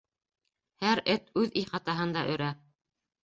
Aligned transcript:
—Һәр 0.83 1.01
эт 1.15 1.29
үҙ 1.43 1.53
ихатаһында 1.63 2.23
өрә! 2.37 2.49